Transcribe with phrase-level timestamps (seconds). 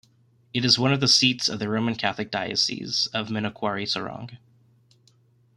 [0.51, 4.35] It is one of the seats of the Roman Catholic Diocese of Manokwari-Sorong.